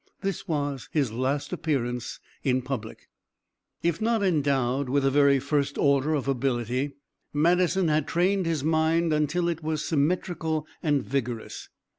[0.21, 3.07] This was his last appearance in public.
[3.83, 6.93] If not endowed with the very first order of ability,
[7.33, 11.69] Madison had trained his mind until it was symmetrical and vigorous.